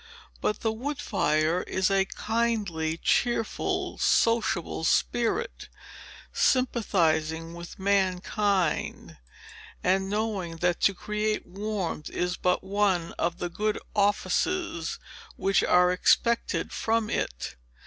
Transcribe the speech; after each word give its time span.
But 0.41 0.61
the 0.61 0.71
wood 0.71 0.97
fire 0.99 1.61
is 1.61 1.91
a 1.91 2.05
kindly, 2.05 2.97
cheerful, 2.97 3.99
sociable 3.99 4.83
spirit, 4.83 5.69
sympathizing 6.33 7.53
with 7.53 7.77
mankind, 7.77 9.17
and 9.83 10.09
knowing 10.09 10.55
that 10.55 10.81
to 10.81 10.95
create 10.95 11.45
warmth 11.45 12.09
is 12.09 12.35
but 12.35 12.63
one 12.63 13.11
of 13.19 13.37
the 13.37 13.49
good 13.49 13.77
offices 13.95 14.97
which 15.35 15.61
are 15.63 15.91
expected 15.91 16.71
from 16.73 17.07
it. 17.11 17.55